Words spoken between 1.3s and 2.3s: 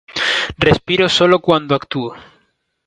cuándo actúo.